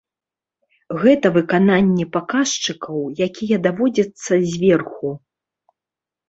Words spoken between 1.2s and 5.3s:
выкананне паказчыкаў, якія даводзяцца зверху.